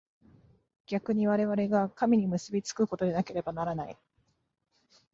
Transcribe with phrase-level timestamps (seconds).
[0.87, 3.95] 逆に我々が神に結び附くことでなければならない。